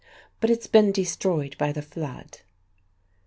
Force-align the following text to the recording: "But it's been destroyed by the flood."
"But 0.39 0.49
it's 0.49 0.65
been 0.65 0.91
destroyed 0.91 1.55
by 1.59 1.71
the 1.71 1.83
flood." 1.83 2.39